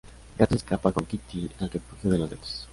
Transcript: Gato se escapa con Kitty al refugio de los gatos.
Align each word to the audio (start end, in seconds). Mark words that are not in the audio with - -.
Gato 0.39 0.53
se 0.55 0.57
escapa 0.57 0.91
con 0.91 1.05
Kitty 1.05 1.47
al 1.59 1.69
refugio 1.69 2.09
de 2.09 2.17
los 2.17 2.29
gatos. 2.31 2.67